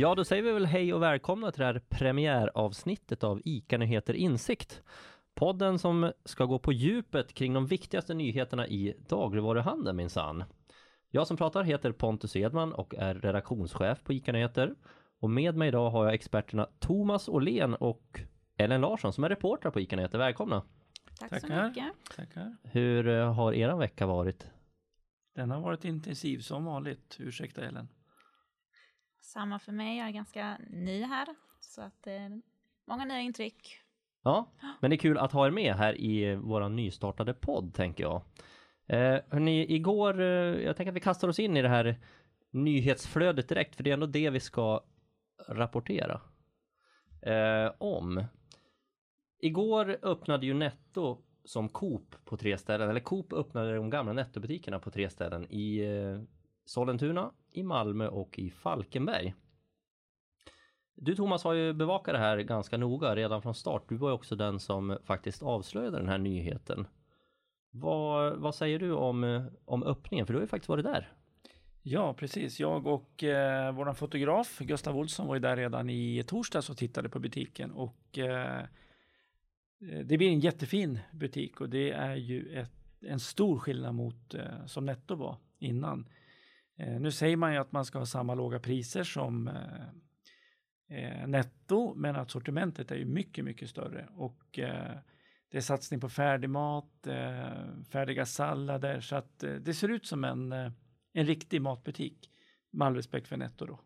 [0.00, 4.82] Ja, då säger vi väl hej och välkomna till det här premiäravsnittet av ICA-nyheter Insikt.
[5.34, 10.44] Podden som ska gå på djupet kring de viktigaste nyheterna i dagligvaruhandeln minsann.
[11.10, 14.74] Jag som pratar heter Pontus Edman och är redaktionschef på ICA-nyheter.
[15.20, 18.20] Och med mig idag har jag experterna Thomas Åhlén och
[18.56, 20.18] Ellen Larsson som är reportrar på ICA-nyheter.
[20.18, 20.62] Välkomna!
[21.18, 21.62] Tack Tackar.
[21.62, 22.16] så mycket.
[22.16, 22.56] Tackar.
[22.62, 24.46] Hur eh, har eran vecka varit?
[25.34, 27.16] Den har varit intensiv som vanligt.
[27.18, 27.88] Ursäkta Ellen.
[29.20, 31.28] Samma för mig, jag är ganska ny här.
[31.60, 32.28] Så att eh,
[32.86, 33.80] många nya intryck.
[34.22, 38.04] Ja, men det är kul att ha er med här i vår nystartade podd tänker
[38.04, 38.22] jag.
[38.86, 40.26] Eh, hörni, igår, eh,
[40.64, 41.96] jag tänker att vi kastar oss in i det här
[42.50, 44.84] nyhetsflödet direkt, för det är ändå det vi ska
[45.48, 46.20] rapportera
[47.22, 48.24] eh, om.
[49.42, 54.78] Igår öppnade ju Netto som Coop på tre ställen, eller Coop öppnade de gamla Nettobutikerna
[54.78, 56.22] på tre ställen i eh,
[56.64, 59.34] Sollentuna, i Malmö och i Falkenberg.
[60.94, 63.88] Du Thomas har ju bevakat det här ganska noga redan från start.
[63.88, 66.86] Du var ju också den som faktiskt avslöjade den här nyheten.
[67.70, 70.26] Vad, vad säger du om, om öppningen?
[70.26, 71.12] För du har ju faktiskt varit där.
[71.82, 72.60] Ja, precis.
[72.60, 77.08] Jag och eh, vår fotograf Gustav Olsson var ju där redan i torsdags och tittade
[77.08, 78.66] på butiken och eh, eh,
[80.04, 84.66] det blir en jättefin butik och det är ju ett, en stor skillnad mot eh,
[84.66, 86.08] som Netto var innan.
[86.80, 89.88] Eh, nu säger man ju att man ska ha samma låga priser som eh,
[90.98, 94.44] eh, Netto, men att sortimentet är ju mycket, mycket större och
[95.50, 97.06] det är satsning på färdigmat,
[97.92, 100.52] färdiga sallader så att det ser ut som en,
[101.12, 102.30] en riktig matbutik.
[102.70, 103.80] Med all respekt för Netto då.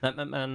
[0.00, 0.54] Nej, men, men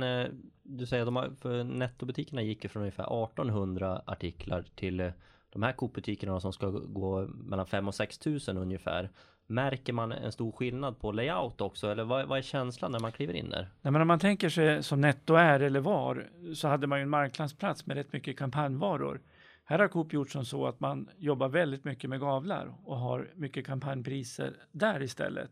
[0.63, 5.11] du säger att de har, för nettobutikerna gick ju från ungefär 1800 artiklar till
[5.49, 9.09] de här Coop-butikerna som ska gå mellan 5 och 6 tusen ungefär.
[9.47, 13.11] Märker man en stor skillnad på layout också eller vad, vad är känslan när man
[13.11, 13.69] kliver in där?
[13.81, 17.03] Nej, men om man tänker sig som Netto är eller var så hade man ju
[17.03, 19.21] en marknadsplats med rätt mycket kampanjvaror.
[19.63, 23.31] Här har Coop gjort som så att man jobbar väldigt mycket med gavlar och har
[23.35, 25.51] mycket kampanjpriser där istället.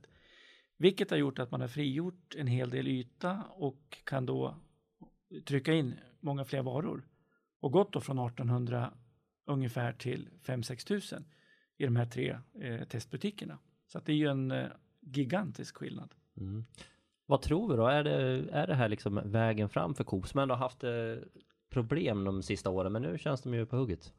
[0.77, 4.55] Vilket har gjort att man har frigjort en hel del yta och kan då
[5.45, 7.03] trycka in många fler varor.
[7.61, 8.93] Och gått då från 1800
[9.45, 11.25] ungefär till 5-6 tusen
[11.77, 13.59] i de här tre eh, testbutikerna.
[13.87, 14.67] Så att det är ju en eh,
[15.01, 16.13] gigantisk skillnad.
[16.37, 16.65] Mm.
[17.25, 17.87] Vad tror vi då?
[17.87, 20.91] Är det, är det här liksom vägen fram för Coop som ändå haft eh,
[21.69, 24.13] problem de sista åren men nu känns de ju på hugget?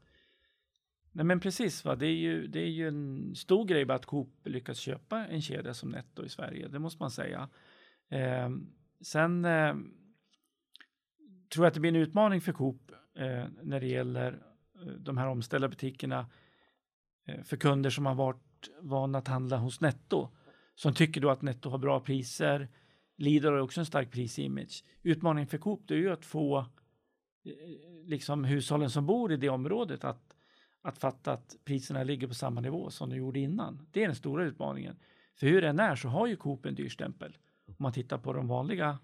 [1.11, 1.95] Nej men precis, va?
[1.95, 5.41] Det, är ju, det är ju en stor grej bara att Coop lyckas köpa en
[5.41, 7.49] kedja som Netto i Sverige, det måste man säga.
[8.09, 8.49] Eh,
[9.01, 9.75] sen eh,
[11.53, 14.46] tror jag att det blir en utmaning för Coop eh, när det gäller
[14.81, 16.29] Eh, de här omställda butikerna
[17.25, 20.29] eh, för kunder som har varit vana att handla hos Netto,
[20.75, 22.69] som tycker då att Netto har bra priser.
[23.17, 24.83] Lidl har också en stark prisimage.
[25.03, 26.65] Utmaningen för Coop det är ju att få eh,
[28.05, 30.33] liksom hushållen som bor i det området att
[30.81, 33.87] att fatta att priserna ligger på samma nivå som de gjorde innan.
[33.91, 34.99] Det är den stora utmaningen.
[35.35, 37.37] För hur det än är så har ju Coop en dyrstämpel.
[37.65, 38.99] Om man tittar på de vanliga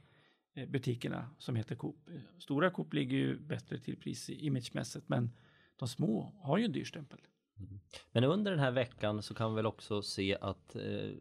[0.67, 2.09] butikerna som heter Coop.
[2.37, 5.31] Stora Coop ligger ju bättre till pris imagemässigt men
[5.75, 7.19] de små har ju en dyrstämpel.
[7.59, 7.79] Mm.
[8.11, 11.11] Men under den här veckan så kan vi väl också se att eh,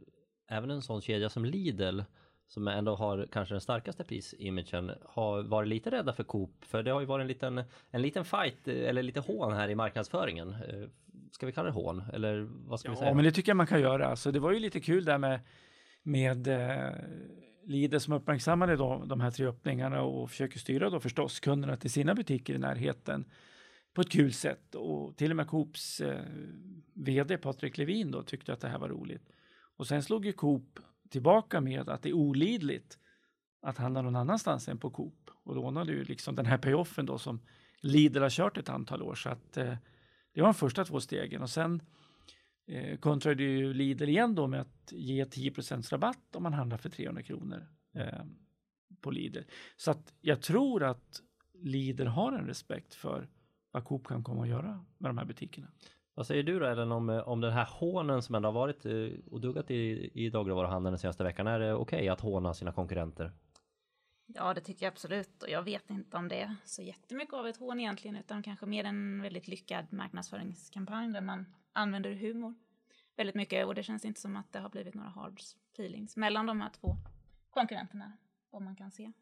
[0.49, 2.01] även en sån kedja som Lidl
[2.47, 6.91] som ändå har kanske den starkaste prisimagen har varit lite rädda för Coop för det
[6.91, 10.51] har ju varit en liten, en liten fight eller lite hån här i marknadsföringen.
[10.51, 10.89] Eh,
[11.33, 13.11] Ska vi kalla det hån eller vad ska ja, vi säga?
[13.11, 14.17] Ja men det tycker jag man kan göra.
[14.17, 15.41] Så det var ju lite kul där med,
[16.03, 16.95] med eh,
[17.65, 21.91] Lidl som uppmärksammade då, de här tre öppningarna och försöker styra då förstås kunderna till
[21.91, 23.25] sina butiker i närheten
[23.93, 26.25] på ett kul sätt och till och med Coops eh,
[26.95, 29.29] vd Patrik Levin då tyckte att det här var roligt.
[29.77, 30.79] Och sen slog ju Coop
[31.11, 32.99] tillbaka med att det är olidligt
[33.63, 35.31] att handla någon annanstans än på Coop.
[35.45, 37.41] Och lånade ju liksom den här payoffen då som
[37.81, 39.15] Lidl har kört ett antal år.
[39.15, 39.75] Så att eh,
[40.33, 41.43] det var de första två stegen.
[41.43, 41.83] Och sen
[42.67, 46.89] eh, kontrade ju Lidl igen då med att ge 10% rabatt om man handlar för
[46.89, 48.25] 300 kronor eh,
[49.01, 49.43] på Lidl.
[49.77, 51.23] Så att jag tror att
[51.55, 53.29] Lidl har en respekt för
[53.73, 55.67] vad Coop kan komma att göra med de här butikerna.
[56.15, 59.09] Vad säger du då Ellen om, om den här hånen som ändå har varit eh,
[59.31, 61.47] och duggat i, i dagligvaruhandeln den senaste veckan?
[61.47, 63.33] Är det okej okay att håna sina konkurrenter?
[64.27, 65.43] Ja, det tycker jag absolut.
[65.43, 68.67] Och jag vet inte om det är så jättemycket av ett hån egentligen, utan kanske
[68.67, 72.55] mer en väldigt lyckad marknadsföringskampanj där man använder humor
[73.17, 73.67] väldigt mycket.
[73.67, 75.41] Och det känns inte som att det har blivit några hard
[75.73, 76.97] feelings mellan de här två
[77.51, 78.13] konkurrenterna,
[78.51, 79.13] vad man kan se.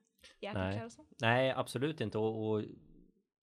[0.42, 0.82] Nej.
[1.20, 2.18] Nej, absolut inte.
[2.18, 2.62] Och, och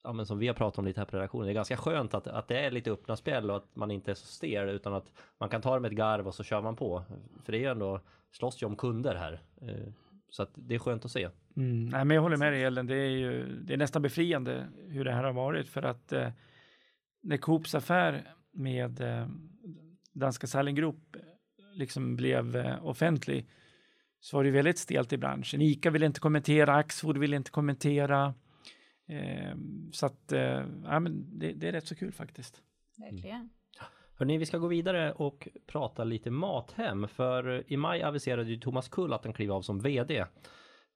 [0.03, 2.13] ja, men som vi har pratat om lite här på redaktionen, det är ganska skönt
[2.13, 4.93] att, att det är lite öppna spel och att man inte är så stel utan
[4.93, 7.03] att man kan ta det med ett garv och så kör man på.
[7.43, 8.01] För det är ju ändå,
[8.31, 9.41] slåss ju om kunder här.
[9.61, 9.93] Eh,
[10.29, 11.29] så att det är skönt att se.
[11.55, 14.67] Mm, nej, men jag håller med dig Ellen, det är ju det är nästan befriande
[14.87, 16.29] hur det här har varit för att eh,
[17.23, 19.27] när Coops affär med eh,
[20.13, 20.93] danska Salling eh,
[21.73, 23.49] liksom blev eh, offentlig
[24.19, 25.61] så var det väldigt stelt i branschen.
[25.61, 28.33] ICA ville inte kommentera, Axfood ville inte kommentera.
[29.07, 29.55] Eh,
[29.91, 32.61] så att eh, ja, men det, det, är rätt så kul faktiskt.
[32.97, 33.35] Verkligen.
[33.35, 33.49] Mm.
[34.15, 37.07] Hörrni, vi ska gå vidare och prata lite Mathem.
[37.07, 40.25] För i maj aviserade ju Thomas Kull att han kliver av som VD.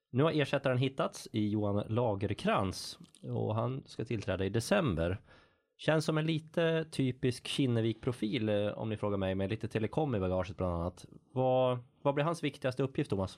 [0.10, 5.22] Nu har ersättaren hittats i Johan Lagerkrans och han ska tillträda i december.
[5.78, 10.20] Känns som en lite typisk Kinnevik-profil eh, om ni frågar mig med lite telekom i
[10.20, 11.06] bagaget bland annat.
[11.34, 13.36] Vad, vad blir hans viktigaste uppgift Thomas?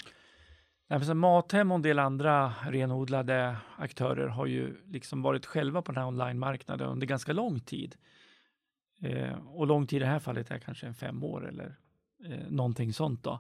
[1.16, 6.08] Mathem och en del andra renodlade aktörer har ju liksom varit själva på den här
[6.08, 7.96] online-marknaden under ganska lång tid.
[9.02, 11.76] Eh, och lång tid i det här fallet är kanske en fem år eller
[12.26, 13.40] eh, någonting sånt då.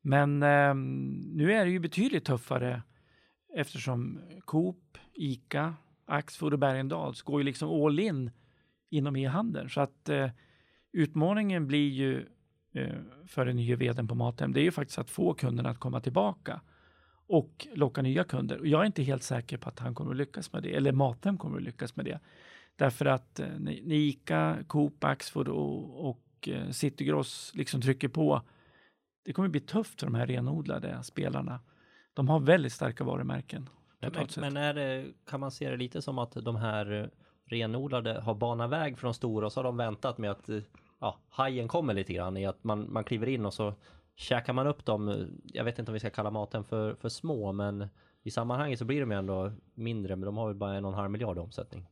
[0.00, 0.74] Men eh,
[1.34, 2.82] nu är det ju betydligt tuffare
[3.54, 5.74] eftersom Coop, ICA,
[6.06, 8.30] Axfood och Bergendahls går ju liksom all in
[8.90, 9.68] inom e-handeln.
[9.68, 10.30] Så att eh,
[10.92, 12.26] utmaningen blir ju
[13.26, 16.00] för den nya vdn på Mathem, det är ju faktiskt att få kunderna att komma
[16.00, 16.60] tillbaka
[17.28, 18.58] och locka nya kunder.
[18.60, 20.92] Och jag är inte helt säker på att han kommer att lyckas med det, eller
[20.92, 22.20] Mathem kommer att lyckas med det.
[22.76, 28.42] Därför att eh, när ICA, Coop, Axfood och, och eh, Citygross liksom trycker på,
[29.24, 31.60] det kommer bli tufft för de här renodlade spelarna.
[32.14, 33.68] De har väldigt starka varumärken.
[34.00, 37.06] Men, men det, kan man se det lite som att de här eh,
[37.46, 40.50] renodlade har banat väg för de stora och så har de väntat med att
[41.00, 43.74] ja, hajen kommer lite grann i att man, man kliver in och så
[44.16, 45.26] käkar man upp dem.
[45.44, 47.88] Jag vet inte om vi ska kalla maten för, för små men
[48.22, 50.92] i sammanhanget så blir de ju ändå mindre men de har väl bara en och
[50.92, 51.86] en halv miljard i omsättning.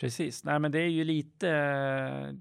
[0.00, 2.34] Precis, nej men det är ju lite eh,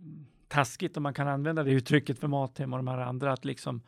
[0.48, 3.82] taskigt om man kan använda det uttrycket för Mathem och de här andra att liksom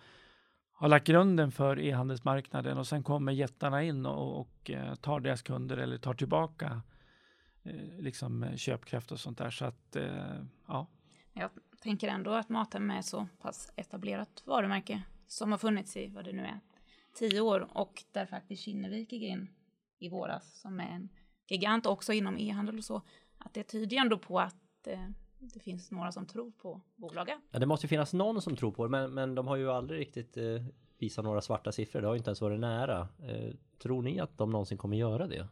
[0.73, 5.41] ha lagt grunden för e-handelsmarknaden och sen kommer jättarna in och, och eh, tar deras
[5.41, 6.81] kunder eller tar tillbaka
[7.63, 9.49] eh, liksom eh, köpkraft och sånt där.
[9.49, 10.87] Så att, eh, ja.
[11.39, 11.49] Jag
[11.81, 16.33] tänker ändå att Mathem är så pass etablerat varumärke som har funnits i, vad det
[16.33, 16.59] nu är,
[17.13, 19.47] tio år och där faktiskt Kinnevik gick in
[19.99, 21.09] i våras som är en
[21.47, 23.01] gigant också inom e-handel och så
[23.37, 25.05] att det tyder ändå på att eh,
[25.39, 27.37] det finns några som tror på bolaget.
[27.51, 29.71] Ja, det måste ju finnas någon som tror på det, men, men de har ju
[29.71, 30.43] aldrig riktigt eh,
[30.97, 32.01] visat några svarta siffror.
[32.01, 33.07] Det har ju inte ens varit nära.
[33.23, 35.47] Eh, tror ni att de någonsin kommer göra det?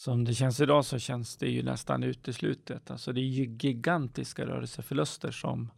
[0.00, 2.90] Som det känns idag så känns det ju nästan uteslutet.
[2.90, 5.70] Alltså det är ju gigantiska rörelseförluster som,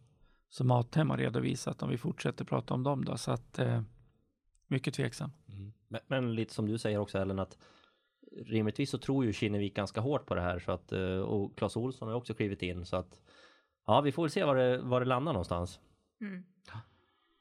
[0.49, 3.17] som Mathem har redovisat om vi fortsätter prata om dem då.
[3.17, 3.81] Så att eh,
[4.67, 5.31] mycket tveksam.
[5.47, 5.73] Mm.
[5.87, 7.57] Men, men, lite som du säger också Ellen att
[8.45, 11.75] rimligtvis så tror ju Kinnevik ganska hårt på det här så att eh, och Clas
[11.77, 13.21] Olsson har också klivit in så att
[13.85, 15.79] ja, vi får väl se var det, var det landar någonstans.
[16.21, 16.43] Mm.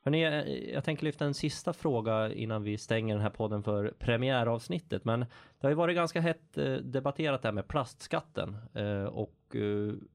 [0.04, 3.94] Hörrni, eh, jag tänker lyfta en sista fråga innan vi stänger den här podden för
[3.98, 5.04] premiäravsnittet.
[5.04, 5.26] Men det
[5.62, 9.36] har ju varit ganska hett eh, debatterat det här med plastskatten eh, och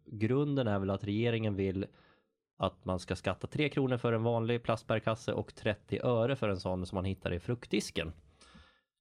[0.05, 1.85] grunden är väl att regeringen vill
[2.57, 6.59] att man ska skatta 3 kronor för en vanlig plastbärkasse och 30 öre för en
[6.59, 8.13] sån som man hittar i fruktdisken.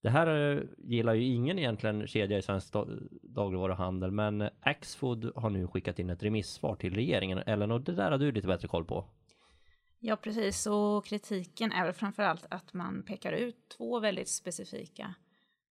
[0.03, 2.75] Det här gillar ju ingen egentligen kedja i svensk
[3.23, 7.39] dagligvaruhandel men Axfood har nu skickat in ett remissvar till regeringen.
[7.47, 9.05] Ellen, och det där har du lite bättre koll på.
[10.09, 10.67] Ja, precis.
[10.67, 15.15] Och kritiken är väl framförallt att man pekar ut två väldigt specifika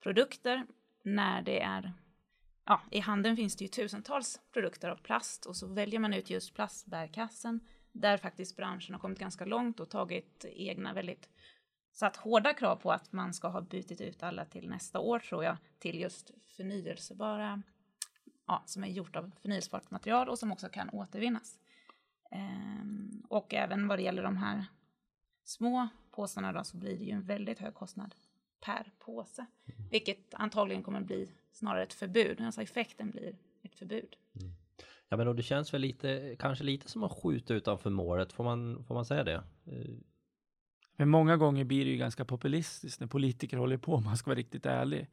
[0.03, 0.67] produkter
[1.03, 1.93] när det är
[2.65, 6.31] Ja, i handeln finns det ju tusentals produkter av plast och så väljer man ut
[6.31, 7.61] just plastbärkassen
[7.93, 11.29] där faktiskt branschen har kommit ganska långt och tagit egna väldigt
[11.93, 15.45] satt hårda krav på att man ska ha bytt ut alla till nästa år tror
[15.45, 17.63] jag till just förnyelsebara,
[18.47, 21.59] ja, som är gjort av förnyelsebart material och som också kan återvinnas.
[22.35, 24.65] Ehm, och även vad det gäller de här
[25.45, 28.15] små påsarna då så blir det ju en väldigt hög kostnad
[28.61, 29.89] per påse, mm.
[29.91, 34.17] vilket antagligen kommer bli snarare ett förbud, alltså effekten blir ett förbud.
[34.41, 34.55] Mm.
[35.09, 38.45] Ja men och det känns väl lite, kanske lite som att skjuta utanför målet, får
[38.45, 39.45] man, får man säga det?
[39.65, 39.95] Eh,
[40.97, 44.31] men många gånger blir det ju ganska populistiskt när politiker håller på, om man ska
[44.31, 45.11] vara riktigt ärlig.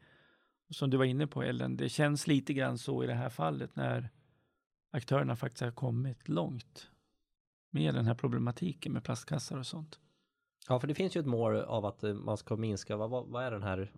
[0.67, 3.29] Och som du var inne på Ellen, det känns lite grann så i det här
[3.29, 4.09] fallet när
[4.91, 6.91] aktörerna faktiskt har kommit långt
[7.71, 9.99] med den här problematiken med plastkassar och sånt.
[10.67, 13.43] Ja, för det finns ju ett mål av att eh, man ska minska, vad, vad
[13.43, 13.91] är den här,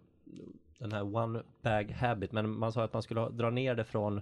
[0.79, 4.21] den här one bag habit, men man sa att man skulle dra ner det från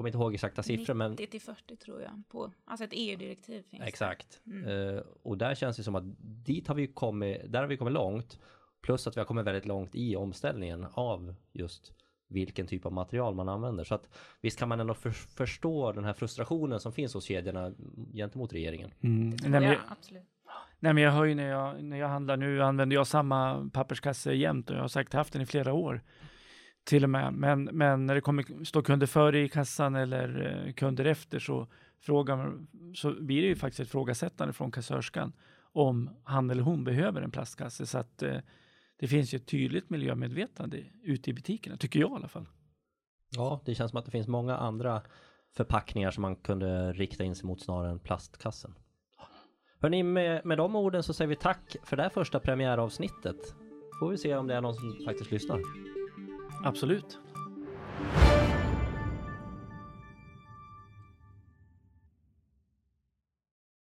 [0.00, 1.10] kommer inte ihåg exakta siffror 90 men...
[1.10, 2.22] 90 till 40 tror jag.
[2.28, 4.40] På, alltså ett EU-direktiv finns Exakt.
[4.46, 4.64] Mm.
[4.64, 6.04] Uh, och där känns det som att
[6.44, 8.38] dit har vi kommit, där har vi kommit långt.
[8.80, 11.92] Plus att vi har kommit väldigt långt i omställningen av just
[12.30, 13.84] vilken typ av material man använder.
[13.84, 14.08] Så att
[14.40, 17.72] visst kan man ändå för, förstå den här frustrationen som finns hos kedjorna
[18.14, 18.90] gentemot regeringen.
[19.00, 19.28] Mm.
[19.28, 20.22] Nej, men, ja, absolut.
[20.80, 24.32] Nej, men jag hör ju när jag, när jag handlar nu använder jag samma papperskasse
[24.32, 26.02] jämt och jag har säkert haft den i flera år
[26.84, 27.32] till och med.
[27.32, 31.66] Men, men när det kommer stå kunder före i kassan eller eh, kunder efter så,
[32.00, 32.52] frågar,
[32.94, 35.32] så blir det ju faktiskt ett frågasättande från kassörskan
[35.72, 37.86] om han eller hon behöver en plastkasse.
[37.86, 38.36] Så att eh,
[39.00, 42.46] det finns ju ett tydligt miljömedvetande ute i butikerna, tycker jag i alla fall.
[43.30, 45.02] Ja, det känns som att det finns många andra
[45.56, 48.74] förpackningar som man kunde rikta in sig mot snarare än plastkassen.
[49.80, 53.36] Hörni, med, med de orden så säger vi tack för det här första premiäravsnittet.
[54.00, 55.60] Får vi se om det är någon som faktiskt lyssnar.
[56.64, 57.18] Absolut.